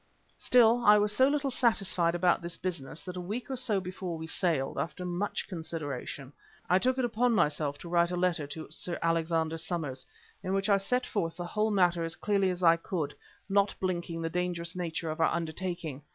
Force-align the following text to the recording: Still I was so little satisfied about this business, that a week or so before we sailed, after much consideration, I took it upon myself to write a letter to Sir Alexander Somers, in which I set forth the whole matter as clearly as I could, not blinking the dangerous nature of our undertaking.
Still 0.39 0.83
I 0.83 0.97
was 0.97 1.11
so 1.15 1.27
little 1.27 1.51
satisfied 1.51 2.15
about 2.15 2.41
this 2.41 2.57
business, 2.57 3.03
that 3.03 3.17
a 3.17 3.21
week 3.21 3.51
or 3.51 3.55
so 3.55 3.79
before 3.79 4.17
we 4.17 4.25
sailed, 4.25 4.79
after 4.79 5.05
much 5.05 5.47
consideration, 5.47 6.33
I 6.67 6.79
took 6.79 6.97
it 6.97 7.05
upon 7.05 7.33
myself 7.35 7.77
to 7.81 7.87
write 7.87 8.09
a 8.09 8.15
letter 8.15 8.47
to 8.47 8.67
Sir 8.71 8.97
Alexander 9.03 9.59
Somers, 9.59 10.03
in 10.41 10.55
which 10.55 10.69
I 10.69 10.77
set 10.77 11.05
forth 11.05 11.37
the 11.37 11.45
whole 11.45 11.69
matter 11.69 12.03
as 12.03 12.15
clearly 12.15 12.49
as 12.49 12.63
I 12.63 12.77
could, 12.77 13.13
not 13.47 13.75
blinking 13.79 14.23
the 14.23 14.29
dangerous 14.31 14.75
nature 14.75 15.11
of 15.11 15.19
our 15.19 15.29
undertaking. 15.31 16.01